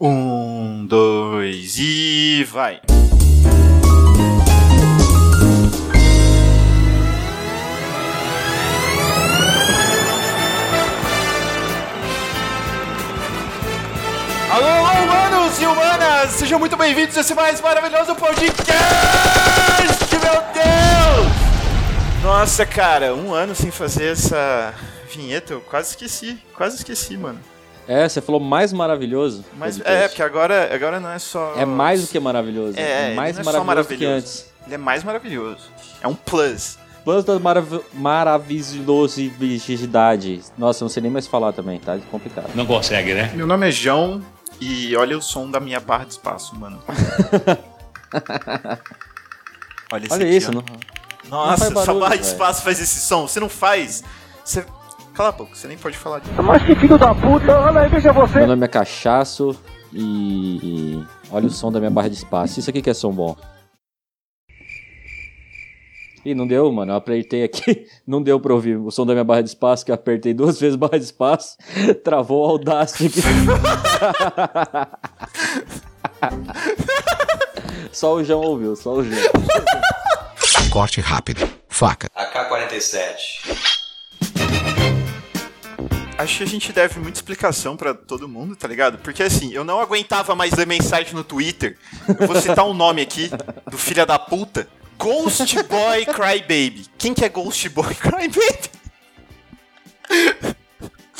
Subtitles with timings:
[0.00, 2.80] Um, dois e vai!
[14.52, 16.30] Alô, alô, humanos e humanas!
[16.30, 18.78] Sejam muito bem-vindos a esse mais maravilhoso podcast,
[20.12, 22.22] meu Deus!
[22.22, 24.72] Nossa, cara, um ano sem fazer essa
[25.12, 27.40] vinheta, eu quase esqueci, quase esqueci, mano.
[27.88, 29.42] É, você falou mais maravilhoso.
[29.56, 31.54] Mas, é, porque agora, agora não é só...
[31.56, 32.78] É mais do que maravilhoso.
[32.78, 34.28] É, mais ele não é só maravilhoso, do que maravilhoso.
[34.28, 34.46] antes.
[34.66, 35.70] Ele é mais maravilhoso.
[36.02, 36.78] É um plus.
[37.02, 40.42] Plus da marav maravilhosidade.
[40.58, 42.50] Nossa, eu não sei nem mais falar também, tá complicado.
[42.54, 43.32] Não consegue, né?
[43.34, 44.22] Meu nome é João
[44.60, 46.78] e olha o som da minha barra de espaço, mano.
[49.90, 50.52] olha esse Olha aqui, isso, ó.
[50.52, 50.62] não,
[51.30, 53.26] Nossa, não barulho, barra de espaço faz esse som.
[53.26, 54.04] Você não faz?
[54.44, 54.66] Você...
[55.18, 56.40] Cala a boca, você nem pode falar disso.
[56.40, 58.38] Mas que filho da puta, olha aí, veja você.
[58.38, 59.60] Meu nome é Cachaço
[59.92, 60.60] e...
[60.62, 62.60] e olha o som da minha barra de espaço.
[62.60, 63.36] Isso aqui que é som bom.
[66.24, 66.92] Ih, não deu, mano.
[66.92, 67.84] Eu apertei aqui.
[68.06, 70.60] Não deu pra ouvir o som da minha barra de espaço, que eu apertei duas
[70.60, 71.56] vezes a barra de espaço.
[72.04, 73.28] Travou o Audacity aqui.
[77.90, 79.20] só o João ouviu, só o João.
[80.70, 81.40] Corte rápido.
[81.68, 82.06] Faca.
[82.14, 83.87] AK-47.
[86.18, 88.98] Acho que a gente deve muita explicação pra todo mundo, tá ligado?
[88.98, 91.78] Porque assim, eu não aguentava mais ler mensagem no Twitter.
[92.08, 93.30] Eu vou citar um nome aqui
[93.70, 94.68] do filho da puta.
[94.98, 96.86] Ghost Boy Crybaby.
[96.98, 98.58] Quem que é Ghost Boy Crybaby?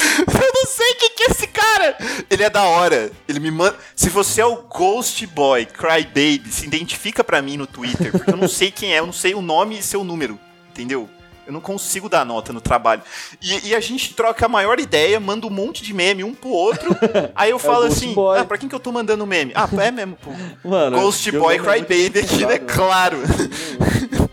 [0.00, 1.96] Eu não sei quem que é esse cara.
[2.28, 3.10] Ele é da hora.
[3.28, 3.76] Ele me manda.
[3.94, 8.36] Se você é o Ghost Boy Crybaby, se identifica pra mim no Twitter, porque eu
[8.36, 10.38] não sei quem é, eu não sei o nome e seu número,
[10.70, 11.08] entendeu?
[11.48, 13.00] Eu não consigo dar nota no trabalho.
[13.40, 16.50] E, e a gente troca a maior ideia, manda um monte de meme um pro
[16.50, 16.94] outro.
[17.34, 18.38] Aí eu falo Ghost assim: Boy.
[18.38, 19.52] ah, pra quem que eu tô mandando meme?
[19.54, 20.30] Ah, é mesmo, pô.
[20.68, 22.58] Mano, Ghost Boy é Crybaby aqui, né?
[22.58, 23.16] Claro.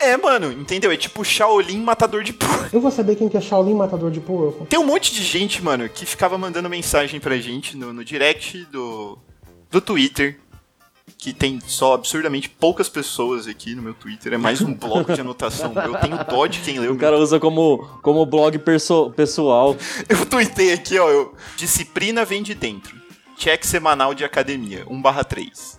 [0.00, 0.92] É, mano, entendeu?
[0.92, 2.68] É tipo Shaolin matador de porco.
[2.72, 4.64] Eu vou saber quem que é Shaolin Matador de Porco.
[4.64, 8.64] Tem um monte de gente, mano, que ficava mandando mensagem pra gente no, no direct
[8.70, 9.18] do,
[9.68, 10.38] do Twitter.
[11.16, 14.32] Que tem só absurdamente poucas pessoas aqui no meu Twitter.
[14.34, 15.72] É mais um bloco de anotação.
[15.74, 16.92] Eu tenho dó de quem leu.
[16.92, 19.76] O cara usa como, como blog pessoal.
[20.08, 21.08] Eu tuitei aqui, ó.
[21.08, 22.96] Eu, Disciplina vem de dentro.
[23.36, 24.84] Check semanal de academia.
[24.88, 25.78] 1 barra 3.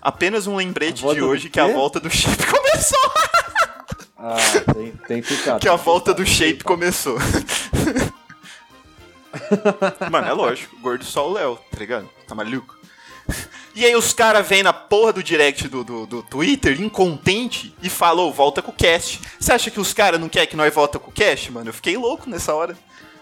[0.00, 3.12] Apenas um lembrete de hoje que a volta do shape começou.
[4.18, 4.36] Ah,
[4.72, 5.58] tem, tem que ficar.
[5.58, 7.18] que a volta do shape começou.
[10.10, 12.08] Mano, é lógico, gordo só o Léo, tá ligado?
[12.26, 12.75] Tá maluco?
[13.76, 17.90] E aí os caras vêm na porra do direct do, do, do Twitter, incontente, e
[17.90, 19.20] falam, "Ô, volta com o cast.
[19.38, 21.68] Você acha que os caras não querem que nós volta com o cast, mano?
[21.68, 22.74] Eu fiquei louco nessa hora.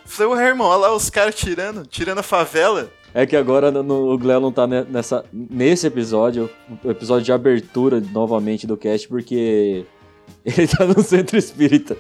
[0.06, 2.88] Falei, ô irmão, olha lá os caras tirando, tirando a favela.
[3.12, 6.48] É que agora no, o Gléo não tá ne- nessa, nesse episódio,
[6.84, 9.84] o episódio de abertura novamente do cast, porque
[10.44, 11.97] ele tá no centro espírita.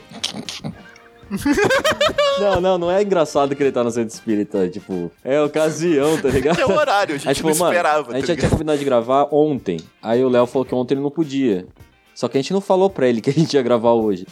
[2.40, 6.28] não, não, não é engraçado que ele tá no centro espírita, tipo, é ocasião, tá
[6.30, 6.60] ligado?
[6.60, 8.50] É o horário, a gente Aí, tipo, não mano, esperava, a gente tá já tinha
[8.50, 9.80] combinado de gravar ontem.
[10.02, 11.66] Aí o Léo falou que ontem ele não podia.
[12.14, 14.26] Só que a gente não falou pra ele que a gente ia gravar hoje.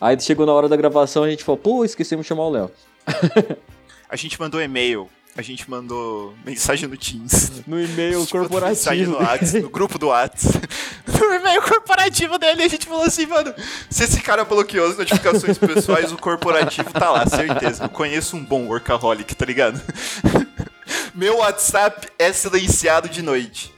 [0.00, 2.70] Aí chegou na hora da gravação a gente falou, pô, esquecemos de chamar o Léo.
[4.08, 7.62] A gente mandou e-mail, a gente mandou mensagem no Teams.
[7.66, 9.10] No e-mail Tipo, mensagem corporativo.
[9.12, 10.46] no, Whats, no grupo do Whats.
[11.20, 13.52] No e-mail corporativo dele, a gente falou assim, mano,
[13.90, 17.84] se esse cara bloqueou as notificações pessoais, o corporativo tá lá, certeza.
[17.84, 19.80] Eu conheço um bom workaholic, tá ligado?
[21.14, 23.74] Meu WhatsApp é silenciado de noite.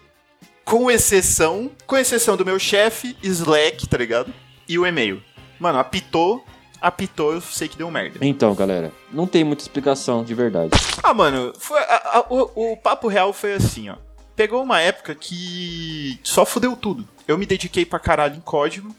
[0.64, 4.32] Com exceção, com exceção do meu chefe, Slack, tá ligado?
[4.68, 5.22] E o e-mail.
[5.58, 6.44] Mano, apitou,
[6.80, 8.18] apitou, eu sei que deu merda.
[8.22, 10.70] Então, galera, não tem muita explicação de verdade.
[11.02, 13.96] Ah, mano, foi, a- a- o, o papo real foi assim, ó.
[14.36, 17.06] Pegou uma época que só fudeu tudo.
[17.30, 18.94] Eu me dediquei pra caralho em código.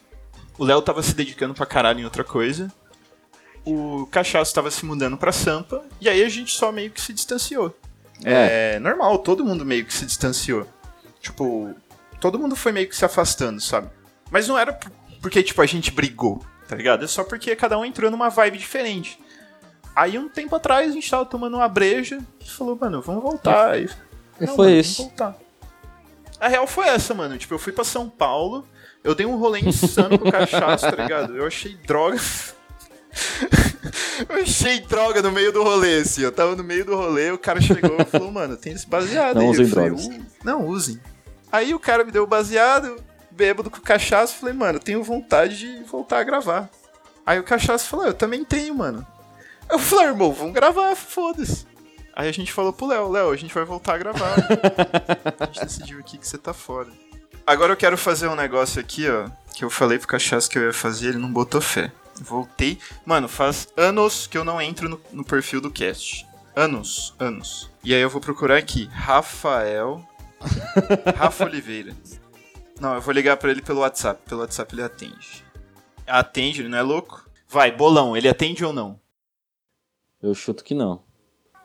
[0.57, 2.71] O Léo tava se dedicando pra caralho em outra coisa.
[3.65, 5.83] O Cachaço tava se mudando pra Sampa.
[5.99, 7.75] E aí a gente só meio que se distanciou.
[8.23, 8.79] É.
[8.79, 10.67] normal, todo mundo meio que se distanciou.
[11.19, 11.73] Tipo,
[12.19, 13.89] todo mundo foi meio que se afastando, sabe?
[14.29, 14.91] Mas não era por-
[15.21, 17.03] porque, tipo, a gente brigou, tá ligado?
[17.03, 19.19] É só porque cada um entrou numa vibe diferente.
[19.95, 23.77] Aí um tempo atrás a gente tava tomando uma breja e falou, mano, vamos voltar.
[23.81, 23.89] E
[24.45, 24.97] "Não, foi mano, isso.
[25.03, 25.37] Vamos voltar.
[26.41, 27.37] A real foi essa, mano.
[27.37, 28.65] Tipo, eu fui pra São Paulo,
[29.03, 31.37] eu dei um rolê insano com cachaça, tá ligado?
[31.37, 32.17] Eu achei droga.
[34.27, 36.21] eu achei droga no meio do rolê, assim.
[36.21, 39.35] Eu tava no meio do rolê, o cara chegou e falou, mano, tem esse baseado
[39.35, 39.49] Não aí.
[39.49, 40.05] usem Eu falei, drogas.
[40.07, 40.99] "Uh, não usem.
[41.51, 42.95] Aí o cara me deu o baseado,
[43.29, 46.69] bêbado com cachaça, falei, mano, tenho vontade de voltar a gravar.
[47.25, 49.05] Aí o cachaça falou, eu também tenho, mano.
[49.69, 51.65] Eu falei, irmão, vamos gravar, foda-se.
[52.13, 54.35] Aí a gente falou pro Léo, Léo, a gente vai voltar a gravar.
[55.39, 56.89] a gente decidiu aqui que você tá fora.
[57.45, 60.63] Agora eu quero fazer um negócio aqui, ó, que eu falei pro Cachaço que eu
[60.63, 61.91] ia fazer, ele não botou fé.
[62.21, 62.77] Voltei.
[63.05, 66.27] Mano, faz anos que eu não entro no, no perfil do cast.
[66.55, 67.69] Anos, anos.
[67.83, 70.05] E aí eu vou procurar aqui, Rafael.
[71.17, 71.95] Rafa Oliveira.
[72.79, 74.21] Não, eu vou ligar pra ele pelo WhatsApp.
[74.27, 75.43] Pelo WhatsApp ele atende.
[76.05, 77.25] Atende, ele não é louco?
[77.47, 78.99] Vai, bolão, ele atende ou não?
[80.21, 81.03] Eu chuto que não.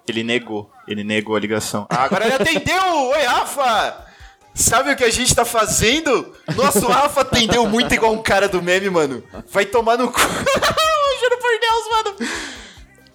[0.08, 0.70] Ele negou.
[0.86, 1.86] Ele negou a ligação.
[1.90, 3.08] Ah, agora ele atendeu!
[3.10, 4.06] Oi, Rafa!
[4.54, 6.34] Sabe o que a gente tá fazendo?
[6.54, 9.22] Nosso Rafa atendeu muito igual um cara do meme, mano.
[9.50, 10.18] Vai tomar no cu.
[11.20, 12.30] Juro por Deus, mano.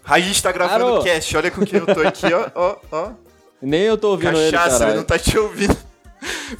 [0.05, 1.35] A gente tá gravando o cast.
[1.38, 3.11] Olha com quem eu tô aqui, ó, ó, ó.
[3.61, 4.97] Nem eu tô ouvindo ele, Cachaça, ele caralho.
[4.97, 5.77] não tá te ouvindo.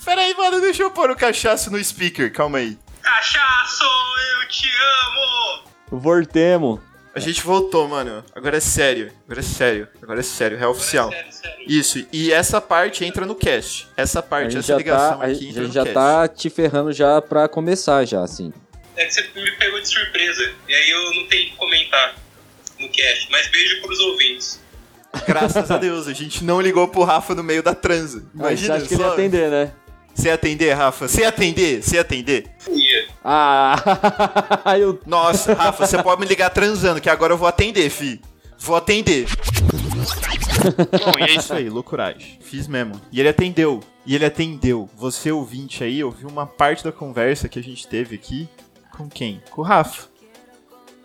[0.06, 2.31] Pera aí, mano, deixa eu pôr o cachaço no speaker.
[2.31, 2.77] Calma aí.
[3.01, 6.00] Cachaço, eu te amo!
[6.00, 6.80] Voltemos.
[7.13, 8.24] A gente voltou, mano.
[8.34, 9.12] Agora é sério.
[9.25, 9.88] Agora é sério.
[10.02, 10.58] Agora é sério.
[10.58, 11.10] É oficial.
[11.10, 11.66] Sério, sério.
[11.68, 12.08] Isso.
[12.12, 13.88] E essa parte entra no cast.
[13.98, 15.94] Essa A parte, gente essa já ligação tá, a aqui gente entra no já cast.
[15.94, 18.54] tá te ferrando já pra começar já, assim.
[18.96, 20.52] É que você me pegou de surpresa.
[20.69, 22.16] E aí eu não tenho que comentar
[22.80, 23.28] no cast.
[23.30, 24.62] Mas beijo pros ouvintes.
[25.28, 28.24] Graças a Deus, a gente não ligou pro Rafa no meio da transa.
[28.34, 29.72] Mas você Imagina acha que ele ia atender, né?
[30.16, 31.08] Você ia atender, Rafa?
[31.10, 31.84] Você ia atender?
[31.84, 32.46] Você ia atender?
[32.69, 33.00] Ia.
[33.24, 33.76] Ah,
[34.80, 35.00] eu...
[35.06, 38.22] Nossa, Rafa, você pode me ligar transando, que agora eu vou atender, fi.
[38.58, 39.28] Vou atender.
[41.06, 42.38] Bom, e é isso aí, loucuragem.
[42.42, 43.00] Fiz mesmo.
[43.12, 43.80] E ele atendeu.
[44.06, 44.90] E ele atendeu.
[44.96, 48.48] Você, ouvinte aí, ouviu uma parte da conversa que a gente teve aqui.
[48.96, 49.42] Com quem?
[49.50, 50.08] Com o Rafa.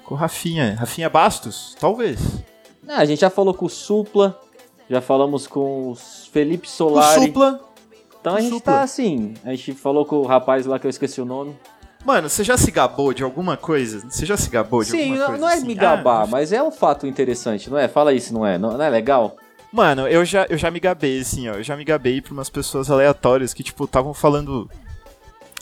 [0.04, 0.76] Com o Rafinha.
[0.78, 1.76] Rafinha Bastos?
[1.80, 2.20] Talvez.
[2.88, 4.38] Ah, a gente já falou com o Supla,
[4.88, 7.26] já falamos com o Felipe O Solari.
[7.26, 7.60] Supla.
[8.20, 8.72] Então a gente Supla.
[8.74, 9.34] tá assim.
[9.44, 11.56] A gente falou com o rapaz lá que eu esqueci o nome.
[12.06, 14.08] Mano, você já se gabou de alguma coisa?
[14.08, 15.40] Você já se gabou de Sim, alguma não, coisa?
[15.40, 15.66] não é assim?
[15.66, 17.88] me gabar, Ah, mas é um fato interessante, não é?
[17.88, 18.56] Fala isso, não é?
[18.56, 19.36] Não, não é legal?
[19.72, 21.54] Mano, eu já, eu já me gabei, assim, ó.
[21.54, 24.70] Eu já me gabei pra umas pessoas aleatórias que, tipo, estavam falando.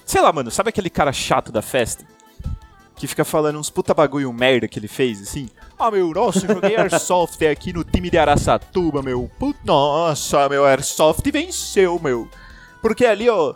[0.05, 2.05] Sei lá, mano, sabe aquele cara chato da festa?
[2.95, 5.49] Que fica falando uns puta bagulho merda que ele fez, assim?
[5.79, 9.31] Ah, meu, nossa, eu joguei Airsoft aqui no time de Araçatuba, meu.
[9.39, 9.59] Put...
[9.65, 12.29] Nossa, meu, Airsoft venceu, meu.
[12.83, 13.55] Porque ali, ó.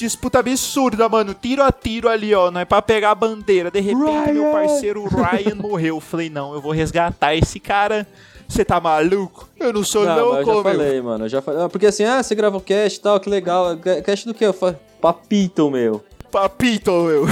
[0.00, 1.34] Disputa absurda, mano.
[1.34, 2.50] Tiro a tiro ali, ó.
[2.50, 3.70] Não é pra pegar a bandeira.
[3.70, 5.96] De repente, meu parceiro Ryan morreu.
[5.96, 8.06] Eu falei, não, eu vou resgatar esse cara.
[8.48, 9.48] Você tá maluco?
[9.58, 10.62] Eu não sou Não, mas eu louco, já meu.
[10.62, 11.24] falei, mano.
[11.24, 11.62] Eu já falei.
[11.62, 13.76] Ah, Porque assim, ah, você gravou cast e tal, que legal.
[13.76, 14.34] Ca- Cast do?
[14.40, 16.02] Eu falei, papito, meu.
[16.32, 17.26] Papito, meu.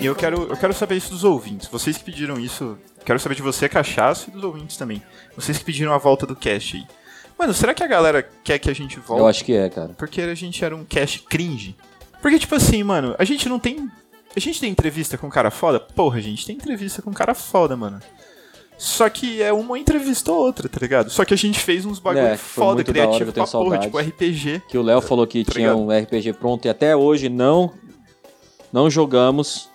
[0.00, 1.68] E eu quero, eu quero saber isso dos ouvintes.
[1.68, 2.78] Vocês que pediram isso.
[3.04, 5.02] Quero saber de você, Cachaço, e dos ouvintes também.
[5.34, 6.84] Vocês que pediram a volta do cast aí.
[7.38, 9.20] Mano, será que a galera quer que a gente volte?
[9.20, 9.94] Eu acho que é, cara.
[9.96, 11.74] Porque a gente era um cast cringe.
[12.20, 13.88] Porque, tipo assim, mano, a gente não tem.
[14.36, 15.80] A gente tem entrevista com um cara foda?
[15.80, 18.00] Porra, a gente tem entrevista com um cara foda, mano.
[18.76, 21.10] Só que é uma entrevista ou outra, tá ligado?
[21.10, 24.62] Só que a gente fez uns bagulho É, foda, criativo pra porra, tipo RPG.
[24.68, 25.80] Que o Léo falou que Tá tinha ligado?
[25.80, 27.72] um RPG pronto e até hoje não.
[28.72, 29.68] Não jogamos.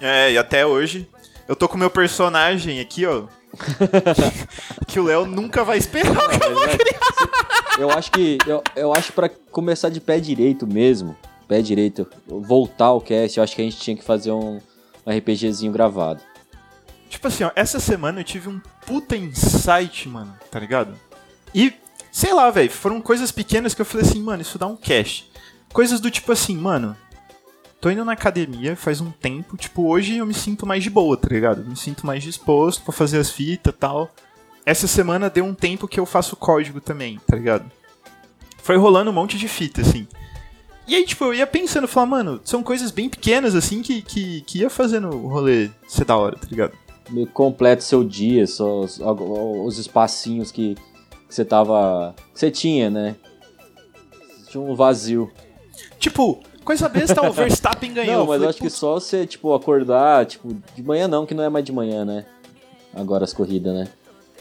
[0.00, 1.08] É, e até hoje.
[1.48, 3.24] Eu tô com meu personagem aqui, ó.
[4.86, 7.78] que o Léo nunca vai esperar que eu vou criar.
[7.78, 8.38] Eu acho que.
[8.46, 11.16] Eu, eu acho pra começar de pé direito mesmo.
[11.46, 12.06] Pé direito.
[12.26, 14.60] Voltar ao cast, eu acho que a gente tinha que fazer um,
[15.06, 16.20] um RPGzinho gravado.
[17.08, 20.94] Tipo assim, ó, essa semana eu tive um puta insight, mano, tá ligado?
[21.54, 21.72] E,
[22.10, 25.30] sei lá, velho, foram coisas pequenas que eu falei assim, mano, isso dá um cash.
[25.72, 26.96] Coisas do tipo assim, mano,
[27.80, 31.16] tô indo na academia faz um tempo, tipo, hoje eu me sinto mais de boa,
[31.16, 31.64] tá ligado?
[31.64, 34.10] Me sinto mais disposto pra fazer as fitas e tal.
[34.64, 37.70] Essa semana deu um tempo que eu faço código também, tá ligado?
[38.58, 40.08] Foi rolando um monte de fita, assim.
[40.88, 44.40] E aí, tipo, eu ia pensando, falar, mano, são coisas bem pequenas, assim, que, que,
[44.42, 46.72] que ia fazendo o rolê ser da hora, tá ligado?
[47.10, 50.76] Meio completo seu dia, só os, os espacinhos que,
[51.28, 52.14] que você tava.
[52.32, 53.16] que você tinha, né?
[54.48, 55.30] Tinha um vazio.
[55.98, 58.18] Tipo, coisa besta, o Verstappen ganhou.
[58.18, 61.32] Não, mas eu acho que "Putz, só você, tipo, acordar, tipo, de manhã não, que
[61.32, 62.26] não é mais de manhã, né?
[62.94, 63.88] Agora as corridas, né?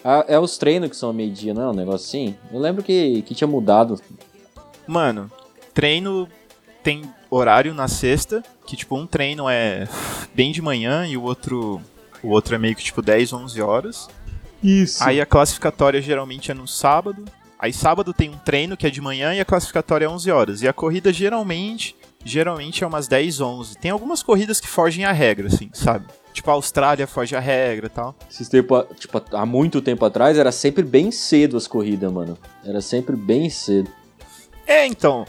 [0.04, 2.36] Ah, é os treinos que são meio-dia, não é um negócio assim?
[2.52, 4.00] Eu lembro que, que tinha mudado.
[4.86, 5.32] Mano,
[5.74, 6.28] treino
[6.84, 9.88] tem horário na sexta, que tipo, um treino é
[10.34, 11.82] bem de manhã e o outro
[12.24, 14.10] o outro é meio que tipo 10, 11 horas.
[14.64, 15.04] Isso.
[15.04, 17.24] Aí a classificatória geralmente é no sábado.
[17.60, 20.62] Aí sábado tem um treino que é de manhã e a classificatória é 11 horas.
[20.62, 23.78] E a corrida geralmente, geralmente é umas 10, 11.
[23.78, 26.06] Tem algumas corridas que fogem à regra, assim, sabe?
[26.34, 28.14] Tipo, a Austrália foge à regra e tal.
[28.30, 32.38] Esses tempo, tipo, há muito tempo atrás era sempre bem cedo as corridas, mano.
[32.66, 33.90] Era sempre bem cedo.
[34.68, 35.26] É, então,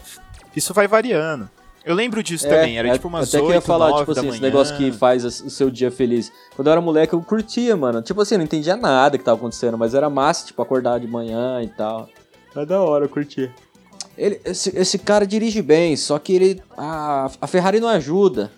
[0.55, 1.49] isso vai variando.
[1.85, 3.89] Eu lembro disso É, também, era é, tipo umas Até que eu ia 8, falar,
[3.91, 4.33] 9 tipo assim, manhã.
[4.33, 6.29] esse negócio que faz o seu dia feliz.
[6.53, 8.01] Quando eu era moleque, eu curtia, mano.
[8.01, 11.61] Tipo assim, não entendia nada que tava acontecendo, mas era massa, tipo, acordar de manhã
[11.61, 12.09] e tal.
[12.53, 13.53] É da hora, eu curtia.
[14.17, 16.63] Ele, esse, esse cara dirige bem, só que ele.
[16.75, 18.51] A, a Ferrari não ajuda.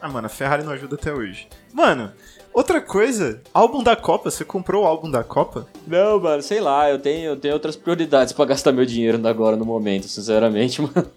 [0.00, 1.48] Ah, mano, a Ferrari não ajuda até hoje.
[1.72, 2.10] Mano,
[2.52, 5.66] outra coisa, álbum da Copa, você comprou o álbum da Copa?
[5.86, 9.56] Não, mano, sei lá, eu tenho, eu tenho outras prioridades pra gastar meu dinheiro agora
[9.56, 11.10] no momento, sinceramente, mano.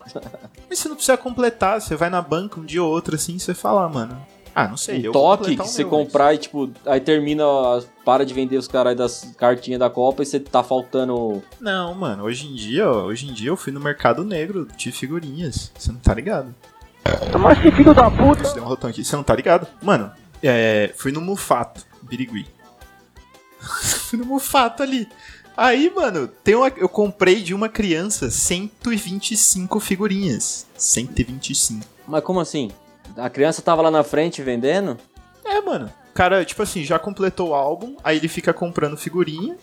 [0.69, 3.53] Mas você não precisa completar, você vai na banca um dia ou outro assim, você
[3.53, 4.34] fala, ah, mano.
[4.55, 7.43] Ah, não sei, Um toque que você meu, comprar e, tipo, aí termina,
[8.05, 11.43] para de vender os caras das cartinhas da Copa e você tá faltando.
[11.59, 14.93] Não, mano, hoje em dia, ó, hoje em dia eu fui no mercado negro de
[14.93, 15.73] figurinhas.
[15.77, 16.55] Você não tá ligado?
[17.37, 18.45] Mas que filho da puta!
[18.45, 19.67] Você deu um rotão aqui, você não tá ligado?
[19.81, 20.09] Mano,
[20.41, 22.47] é, fui no Mufato, Birigui.
[23.59, 25.05] fui no Mufato ali.
[25.57, 30.65] Aí, mano, tem uma, eu comprei de uma criança 125 figurinhas.
[30.77, 31.85] 125.
[32.07, 32.71] Mas como assim?
[33.17, 34.97] A criança tava lá na frente vendendo?
[35.43, 35.91] É, mano.
[36.11, 39.55] O cara, tipo assim, já completou o álbum, aí ele fica comprando figurinha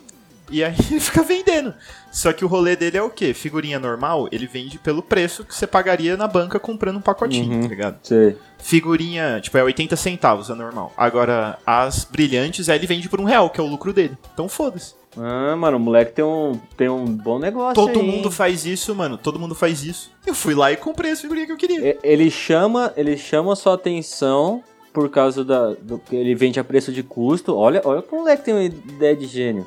[0.51, 1.75] e aí ele fica vendendo.
[2.11, 3.33] Só que o rolê dele é o quê?
[3.33, 7.63] Figurinha normal, ele vende pelo preço que você pagaria na banca comprando um pacotinho, Uhum.
[7.63, 7.99] tá ligado?
[8.03, 8.37] Sei.
[8.59, 10.93] Figurinha, tipo, é 80 centavos, é normal.
[10.97, 14.17] Agora, as brilhantes, aí ele vende por um real, que é o lucro dele.
[14.33, 14.95] Então foda-se.
[15.17, 17.75] Ah, mano, o moleque tem um, tem um bom negócio.
[17.75, 18.31] Todo aí, mundo hein?
[18.31, 19.19] faz isso, mano.
[19.19, 20.11] Todo mundo faz isso.
[20.27, 21.99] Eu fui lá e comprei as figurinhas que eu queria.
[22.03, 26.65] Ele chama, ele chama a sua atenção por causa da, do que ele vende a
[26.65, 27.57] preço de custo.
[27.57, 29.67] Olha, olha que o moleque tem uma ideia de gênio.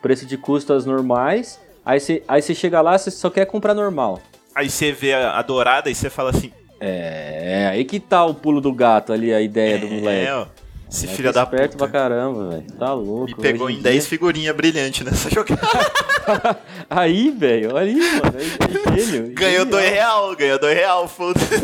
[0.00, 1.60] Preço de custo as normais.
[1.84, 4.20] Aí você, aí chega lá, você só quer comprar normal.
[4.54, 8.34] Aí você vê a, a dourada e você fala assim: É, aí que tá o
[8.34, 10.26] pulo do gato ali, a ideia do moleque.
[10.26, 10.46] É, ó.
[10.92, 11.88] Esse filho da esperto puta.
[11.88, 12.66] pra caramba, velho.
[12.78, 13.26] Tá louco.
[13.26, 15.60] Me pegou em 10 dia- figurinhas brilhantes nessa jogada.
[16.90, 18.34] Aí, velho, olha aí, mano.
[18.38, 19.32] É, é gênio.
[19.34, 19.80] Ganhou genial.
[19.80, 21.54] 2 real, ganhou 2 real, foda-se.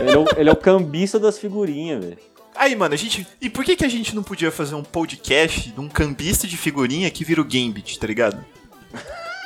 [0.00, 2.18] Ele, é o, ele é o cambista das figurinhas, velho.
[2.54, 3.26] Aí, mano, a gente.
[3.40, 6.56] E por que, que a gente não podia fazer um podcast de um cambista de
[6.56, 8.42] figurinha que vira o Gambit, tá ligado?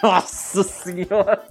[0.02, 1.42] Nossa senhora.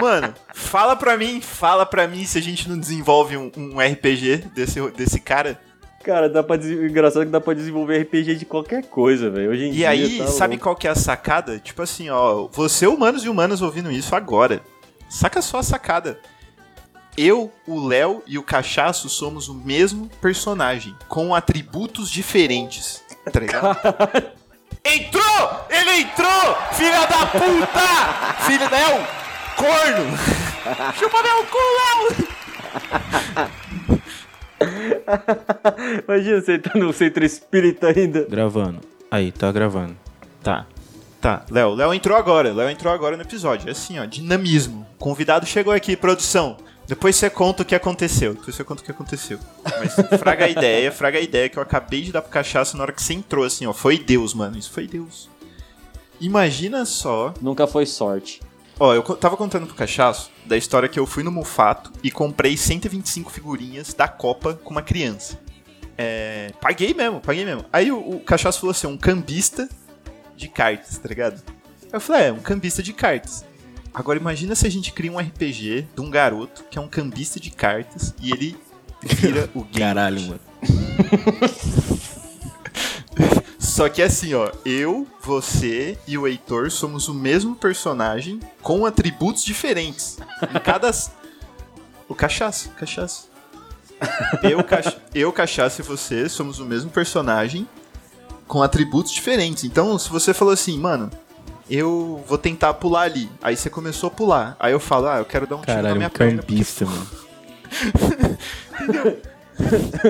[0.00, 4.44] Mano, fala pra mim, fala pra mim se a gente não desenvolve um, um RPG
[4.54, 5.60] desse, desse cara.
[6.06, 6.70] Cara, dá pra des...
[6.70, 9.50] engraçado que dá pra desenvolver RPG de qualquer coisa, velho.
[9.50, 9.88] Hoje em E dia.
[9.88, 11.58] aí, tá sabe qual que é a sacada?
[11.58, 14.62] Tipo assim, ó, você, humanos e humanas, ouvindo isso agora.
[15.08, 16.20] Saca só a sacada.
[17.18, 23.02] Eu, o Léo e o Cachaço somos o mesmo personagem, com atributos diferentes.
[23.32, 23.76] Tá ligado?
[24.84, 25.66] entrou!
[25.68, 26.56] Ele entrou!
[26.74, 28.42] Filha da puta!
[28.44, 29.04] Filho Léo!
[29.56, 30.16] Corno!
[30.96, 32.14] Chupa meu cu, Léo!
[36.06, 38.24] Imagina você tá no centro espírita ainda.
[38.28, 38.80] Gravando.
[39.10, 39.96] Aí, tá gravando.
[40.42, 40.66] Tá.
[41.20, 42.52] Tá, Léo, Léo entrou agora.
[42.52, 43.68] Léo entrou agora no episódio.
[43.68, 44.86] É assim, ó, dinamismo.
[44.98, 46.56] Convidado chegou aqui, produção.
[46.86, 48.34] Depois você conta o que aconteceu.
[48.34, 49.38] Depois você conta o que aconteceu.
[49.64, 52.84] Mas fraga a ideia, fraga a ideia que eu acabei de dar pro cachaça na
[52.84, 53.72] hora que você entrou, assim, ó.
[53.72, 54.56] Foi Deus, mano.
[54.56, 55.28] Isso foi Deus.
[56.20, 57.34] Imagina só.
[57.40, 58.40] Nunca foi sorte.
[58.78, 62.56] Ó, eu tava contando pro cachaço da história que eu fui no Mufato e comprei
[62.56, 65.38] 125 figurinhas da Copa com uma criança.
[65.98, 66.52] É.
[66.60, 67.64] Paguei mesmo, paguei mesmo.
[67.72, 69.68] Aí o, o cachaço falou assim: um cambista
[70.36, 71.42] de cartas, tá ligado?
[71.92, 73.44] Eu falei: é, um cambista de cartas.
[73.92, 77.40] Agora imagina se a gente cria um RPG de um garoto que é um cambista
[77.40, 78.56] de cartas e ele
[79.02, 79.80] vira o game.
[79.80, 80.40] Caralho, mano.
[83.76, 89.44] Só que assim, ó, eu, você e o Heitor somos o mesmo personagem com atributos
[89.44, 90.16] diferentes.
[90.50, 90.90] Em cada.
[92.08, 93.28] O cachaço, cachaço.
[94.42, 94.96] Eu, cach...
[95.14, 97.68] eu, cachaço e você somos o mesmo personagem
[98.48, 99.64] com atributos diferentes.
[99.64, 101.10] Então, se você falou assim, mano,
[101.68, 103.30] eu vou tentar pular ali.
[103.42, 104.56] Aí você começou a pular.
[104.58, 106.42] Aí eu falo, ah, eu quero dar um tiro na Caralho, minha um perna.
[106.42, 107.06] porque mano.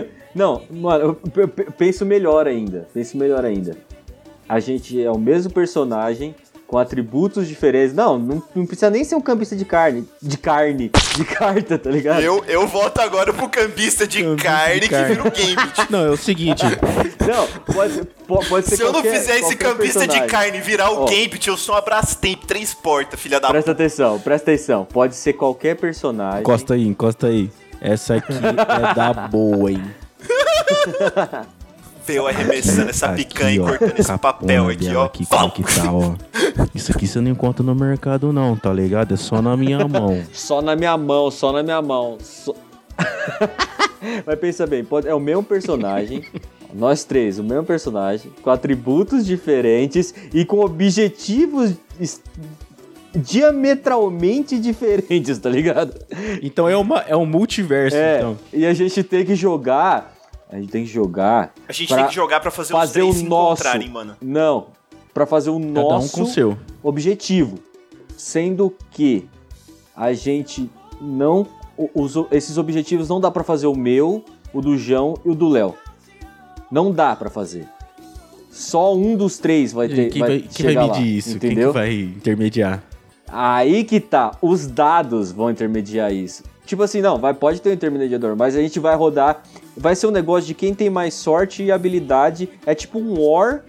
[0.37, 2.87] Não, mano, eu p- p- penso melhor ainda.
[2.95, 3.77] Penso melhor ainda.
[4.49, 6.35] A gente é o mesmo personagem
[6.67, 7.95] com atributos diferentes.
[7.95, 10.07] Não, não, não precisa nem ser um campista de carne.
[10.21, 10.91] De carne.
[11.17, 12.21] De carta, tá ligado?
[12.21, 15.15] Eu, eu volto agora pro cambista de Cambista de carne que carne.
[15.15, 15.87] vira o Gambit.
[15.91, 16.65] Não, é o seguinte.
[16.65, 18.03] Não, pode,
[18.49, 20.29] pode ser Se eu não qualquer- fizer esse qualquer campista de personagem.
[20.29, 21.07] carne virar o Ó.
[21.07, 24.85] Gambit, eu sou uma Brastemp, três portas, filha da Presta atenção, presta atenção.
[24.85, 26.41] Pode ser qualquer personagem.
[26.41, 27.51] Encosta aí, encosta aí.
[27.81, 29.83] Essa aqui é da boa, hein?
[32.09, 35.05] Eu arremessando essa Aqui, picanha e ó, cortando esse papel aqui, ó.
[35.07, 36.15] Aqui, como que tá, ó.
[36.73, 39.13] Isso aqui você não encontra no mercado, não, tá ligado?
[39.13, 40.23] É só na minha mão.
[40.33, 42.17] Só na minha mão, só na minha mão.
[42.23, 42.55] Só-
[44.25, 46.23] Mas pensa bem, pode- é o mesmo personagem.
[46.73, 51.73] Nós três, o mesmo personagem, com atributos diferentes e com objetivos
[53.15, 55.95] diametralmente diferentes, tá ligado?
[56.43, 58.39] Então é, uma, é um multiverso, É, então.
[58.53, 60.15] e a gente tem que jogar.
[60.51, 61.53] A gente tem que jogar.
[61.69, 63.63] A gente pra tem que jogar pra fazer, fazer os o três se nosso.
[63.63, 64.17] encontrarem, mano.
[64.21, 64.69] Não.
[65.13, 66.57] Pra fazer o Cada nosso um com o seu.
[66.83, 67.59] objetivo.
[68.17, 69.29] Sendo que
[69.97, 71.47] a gente não.
[71.77, 75.35] o- os- esses objetivos não dá pra fazer o meu, o do João e o
[75.35, 75.75] do Léo.
[76.71, 77.67] Não dá pra fazer.
[78.51, 80.09] Só um dos três vai ter.
[80.11, 81.37] Quem vai, vai, quem vai chegar medir lá, isso?
[81.37, 81.73] Entendeu?
[81.73, 82.83] Quem que vai intermediar?
[83.29, 86.43] Aí que tá, os dados vão intermediar isso.
[86.65, 89.43] Tipo assim, não, vai, pode ter um intermediador, mas a gente vai rodar.
[89.77, 92.49] Vai ser um negócio de quem tem mais sorte e habilidade.
[92.65, 93.63] É tipo um War,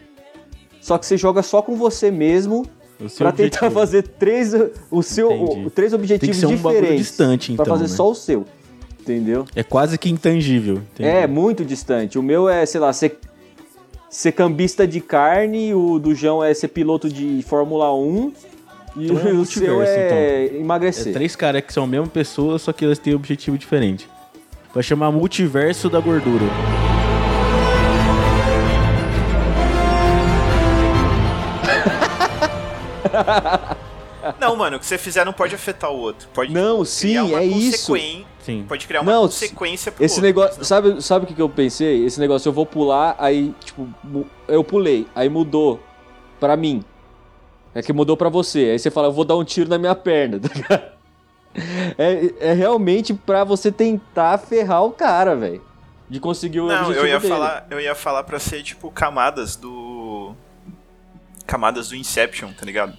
[0.79, 2.65] só que você joga só com você mesmo
[3.17, 4.53] pra tentar fazer três,
[4.89, 6.97] o seu, o- três Tem que objetivos ser um diferentes.
[6.97, 7.65] distante, então.
[7.65, 7.95] pra fazer né?
[7.95, 8.45] só o seu.
[9.01, 9.45] Entendeu?
[9.55, 10.75] É quase que intangível.
[10.93, 11.11] entendeu?
[11.13, 12.17] É, muito distante.
[12.19, 13.17] O meu é, sei lá, ser,
[14.09, 18.33] ser cambista de carne, o do João é ser piloto de Fórmula 1.
[18.97, 21.13] E Então é o seu é É emagrecer.
[21.13, 24.09] três caras que são a mesma pessoa, só que elas têm objetivo diferente.
[24.77, 26.45] Vai chamar multiverso da gordura.
[34.39, 36.29] Não, mano, o que você fizer não pode afetar o outro.
[36.31, 37.91] Pode Não, criar sim, uma é isso.
[38.37, 38.65] Sim.
[38.67, 40.27] Pode criar uma Não, consequência pro Esse outro.
[40.27, 42.05] negócio, sabe, sabe o que, que eu pensei?
[42.05, 43.89] Esse negócio, eu vou pular, aí, tipo,
[44.47, 45.79] eu pulei, aí mudou
[46.39, 46.83] pra mim.
[47.73, 48.73] É que mudou pra você.
[48.73, 50.96] Aí você fala, eu vou dar um tiro na minha perna, tá ligado?
[51.97, 55.61] É, é realmente pra você tentar ferrar o cara, velho.
[56.09, 57.33] De conseguir o Não, objetivo eu ia dele.
[57.33, 60.33] falar, eu ia falar para ser tipo camadas do
[61.45, 62.93] camadas do Inception, tá ligado?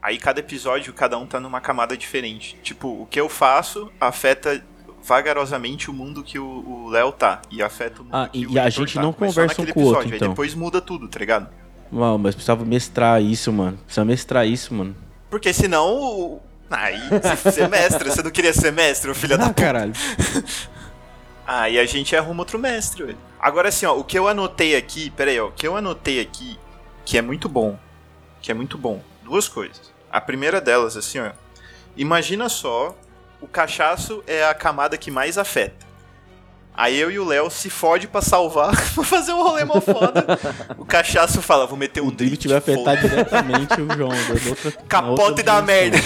[0.00, 2.56] Aí cada episódio, cada um tá numa camada diferente.
[2.62, 4.64] Tipo, o que eu faço afeta
[5.02, 7.42] vagarosamente o mundo que o Léo tá.
[7.50, 9.02] E afeta o mundo Ah, que e- o e a gente tá.
[9.02, 10.28] não só conversa um com o outro, então.
[10.28, 11.48] Aí depois muda tudo, tá ligado?
[11.92, 13.76] Uau, mas precisava mestrar isso, mano.
[13.84, 14.96] Precisa mestrar isso, mano.
[15.30, 16.40] Porque senão.
[16.70, 19.62] O- Aí, você ser mestre, você não queria ser mestre, filho da Ah, puta.
[19.62, 19.92] caralho.
[21.46, 23.18] Aí a gente arruma outro mestre, velho.
[23.40, 26.20] Agora assim, ó, o que eu anotei aqui, pera aí, ó, o que eu anotei
[26.20, 26.58] aqui,
[27.04, 27.78] que é muito bom,
[28.42, 29.92] que é muito bom, duas coisas.
[30.12, 31.30] A primeira delas, assim, ó,
[31.96, 32.94] imagina só,
[33.40, 35.86] o cachaço é a camada que mais afeta.
[36.74, 40.26] Aí eu e o Léo se fode pra salvar, pra fazer um rolê mó foda.
[40.76, 44.10] O cachaço fala, vou meter um O drift drift, vai afetar diretamente o João.
[44.10, 45.96] da outra- Capote da merda.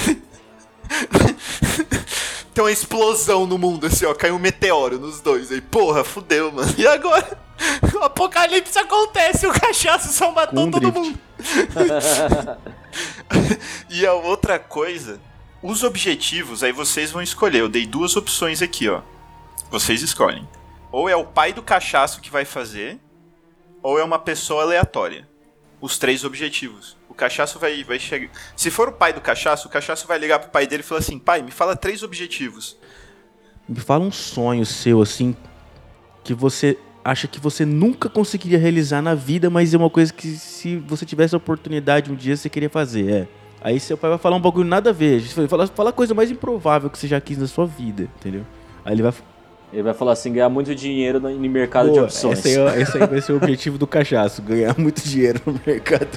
[2.54, 4.14] Tem uma explosão no mundo, assim, ó.
[4.14, 5.50] Caiu um meteoro nos dois.
[5.50, 6.72] Aí, porra, fudeu, mano.
[6.76, 7.38] E agora?
[7.94, 10.98] O apocalipse acontece, o cachaço só matou Com todo drift.
[10.98, 11.18] mundo.
[13.88, 15.20] e a outra coisa,
[15.62, 17.60] os objetivos, aí vocês vão escolher.
[17.60, 19.02] Eu dei duas opções aqui, ó.
[19.70, 20.48] Vocês escolhem.
[20.90, 22.98] Ou é o pai do cachaço que vai fazer,
[23.80, 25.28] ou é uma pessoa aleatória.
[25.80, 26.96] Os três objetivos.
[27.12, 28.30] O cachaço vai, vai chegar.
[28.56, 31.00] Se for o pai do cachaço, o cachaço vai ligar pro pai dele e falar
[31.00, 32.74] assim: pai, me fala três objetivos.
[33.68, 35.36] Me fala um sonho seu, assim,
[36.24, 40.28] que você acha que você nunca conseguiria realizar na vida, mas é uma coisa que
[40.28, 43.28] se você tivesse a oportunidade um dia, você queria fazer, é.
[43.60, 45.20] Aí seu pai vai falar um bagulho nada a ver.
[45.46, 48.46] Fala, fala a coisa mais improvável que você já quis na sua vida, entendeu?
[48.86, 49.12] Aí ele vai
[49.72, 52.44] Ele vai falar assim, ganhar muito dinheiro no, no mercado de Pô, opções.
[52.44, 56.08] Esse aí, esse aí vai ser o objetivo do cachaço, ganhar muito dinheiro no mercado.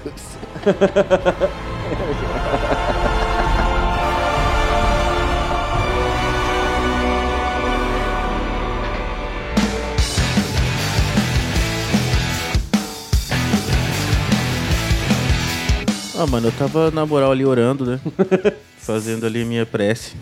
[16.18, 18.00] Ah, mano, eu tava na moral ali orando, né?
[18.80, 20.16] Fazendo ali minha prece.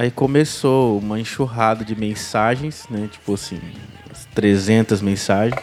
[0.00, 3.06] Aí começou uma enxurrada de mensagens, né?
[3.12, 3.60] Tipo assim,
[4.06, 5.60] umas 300 mensagens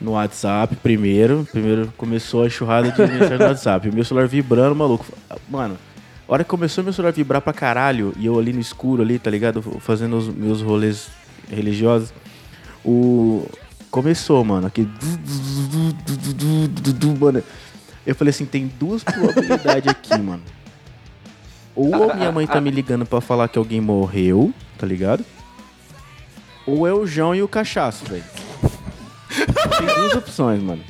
[0.00, 1.46] no WhatsApp primeiro.
[1.52, 3.90] Primeiro começou a enxurrada de mensagem no WhatsApp.
[3.94, 5.04] Meu celular vibrando, maluco.
[5.46, 5.76] Mano,
[6.26, 9.18] a hora que começou meu celular vibrar pra caralho e eu ali no escuro ali,
[9.18, 9.60] tá ligado?
[9.60, 11.08] Fazendo os meus rolês
[11.50, 12.14] religiosos.
[12.82, 13.46] O...
[13.90, 14.88] Começou, mano, aquele...
[17.20, 17.44] Mano,
[18.06, 20.40] eu falei assim, tem duas probabilidades aqui, mano.
[21.74, 25.24] Ou a minha mãe tá me ligando pra falar que alguém morreu, tá ligado?
[26.66, 28.24] Ou é o João e o cachaço, velho.
[29.78, 30.82] Tem duas opções, mano.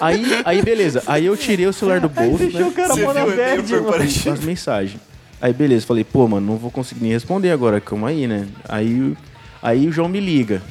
[0.00, 1.02] Aí, aí beleza.
[1.06, 2.72] Aí eu tirei o celular do bolso, Deixou o né?
[2.74, 3.26] cara o mano.
[3.68, 4.30] corporativo?
[4.32, 5.00] As mensagens.
[5.40, 8.46] Aí beleza, falei, pô, mano, não vou conseguir nem responder agora, calma aí, né?
[8.68, 9.14] Aí,
[9.62, 10.62] aí o João me liga.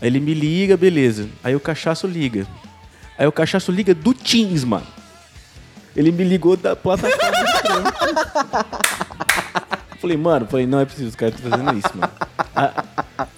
[0.00, 1.28] Aí ele me liga, beleza.
[1.42, 2.46] Aí o cachaço liga.
[3.18, 4.86] Aí o cachaço liga do Teams, mano.
[5.96, 8.76] Ele me ligou da plataforma trampo.
[9.98, 12.12] Falei, mano, falei, não é preciso, os caras estão fazendo isso, mano.
[12.54, 12.84] A-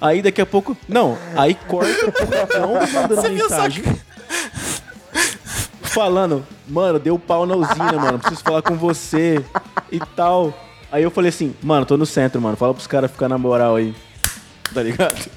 [0.00, 0.76] Aí daqui a pouco.
[0.88, 2.12] Não, aí corta o
[2.52, 3.84] João mandando Você mensagem.
[5.82, 9.42] Falando, mano, deu pau na usina, mano, preciso falar com você
[9.90, 10.52] e tal.
[10.90, 13.76] Aí eu falei assim, mano, tô no centro, mano, fala pros caras ficar na moral
[13.76, 13.94] aí,
[14.74, 15.30] tá ligado?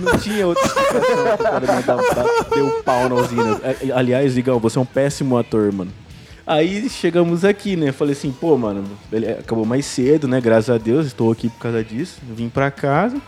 [0.00, 3.60] Não tinha outra explicação pro cara me tapa, deu pau na usina.
[3.62, 5.92] É, Aliás, Igão, você é um péssimo ator, mano.
[6.50, 7.92] Aí chegamos aqui, né?
[7.92, 8.82] Falei assim, pô, mano,
[9.38, 10.40] acabou mais cedo, né?
[10.40, 12.18] Graças a Deus, estou aqui por causa disso.
[12.34, 13.22] Vim pra casa,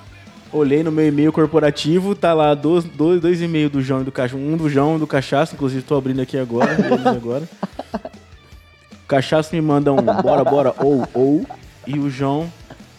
[0.53, 4.11] olhei no meu e-mail corporativo, tá lá dois, dois, dois e-mails do João e do
[4.11, 4.43] Cachaça.
[4.43, 6.77] Um do João e do Cachaça, inclusive tô abrindo aqui agora,
[7.15, 7.49] agora.
[7.95, 11.47] O Cachaça me manda um bora, bora, ou, ou.
[11.87, 12.53] E o João.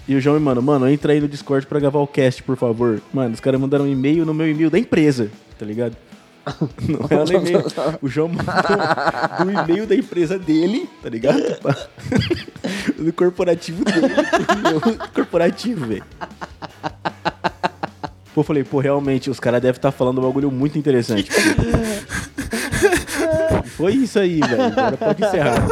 [0.08, 2.56] E o João me manda, mano, entra aí no Discord pra gravar o cast, por
[2.56, 3.02] favor.
[3.14, 5.98] Mano, os caras mandaram um e-mail no meu e-mail da empresa, tá ligado?
[6.88, 7.98] Não é.
[8.02, 11.42] O João mandou do e-mail da empresa dele, tá ligado?
[12.98, 14.08] do corporativo dele
[14.62, 14.82] meu
[15.14, 16.04] corporativo, velho.
[18.34, 21.30] Pô, falei, pô, realmente, os caras devem estar falando um bagulho muito interessante.
[23.78, 24.64] Foi isso aí, velho.
[24.64, 25.68] Agora pode encerrar.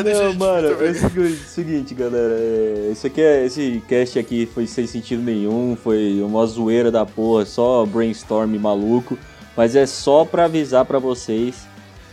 [0.00, 0.38] Obrigado, Não, gente.
[0.38, 2.34] mano, é o seguinte, seguinte, galera.
[2.38, 3.44] é, Isso aqui é.
[3.46, 9.18] Esse cast aqui foi sem sentido nenhum, foi uma zoeira da porra, só brainstorm maluco.
[9.56, 11.66] Mas é só pra avisar pra vocês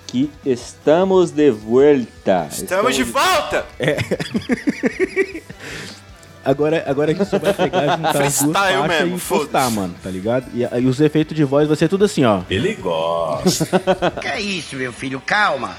[0.08, 2.48] que estamos de volta.
[2.52, 3.66] Estamos de volta!
[6.44, 9.76] Agora, agora a gente só vai pegar, juntar as duas faixas mesmo, e foda-se.
[9.76, 10.46] mano, tá ligado?
[10.54, 12.42] E aí os efeitos de voz vai ser tudo assim, ó.
[14.22, 15.22] Que é isso, meu filho?
[15.26, 15.76] Calma.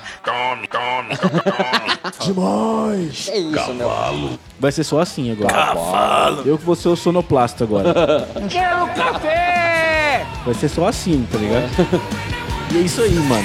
[2.25, 3.29] Demais!
[3.29, 4.39] É isso, meu.
[4.59, 5.53] Vai ser só assim agora.
[6.45, 7.95] Eu que vou ser o sonoplasta agora.
[8.51, 10.27] Quero café!
[10.45, 11.71] Vai ser só assim, tá ligado?
[12.73, 13.45] E é isso aí, mano.